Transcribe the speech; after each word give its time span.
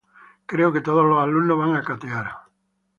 Creo 0.47 0.73
que 0.73 0.81
todos 0.81 1.05
los 1.05 1.21
alumnos 1.21 1.59
van 1.59 1.75
a 1.75 1.83
catear. 1.83 2.31